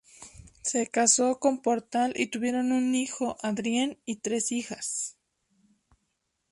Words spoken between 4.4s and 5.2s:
hijas.